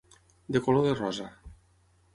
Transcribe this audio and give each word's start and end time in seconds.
De 0.55 0.61
color 0.69 0.87
de 0.87 0.97
rosa. 1.03 1.29